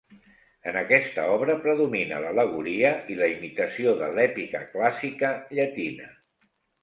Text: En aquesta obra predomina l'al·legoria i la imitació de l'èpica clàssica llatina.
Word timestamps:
En 0.69 0.77
aquesta 0.79 1.25
obra 1.33 1.55
predomina 1.65 2.21
l'al·legoria 2.23 2.89
i 3.15 3.19
la 3.19 3.29
imitació 3.33 3.93
de 4.01 4.09
l'èpica 4.15 4.63
clàssica 4.73 5.29
llatina. 5.59 6.09